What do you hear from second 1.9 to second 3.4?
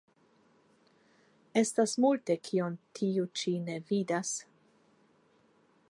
multe, kion tiu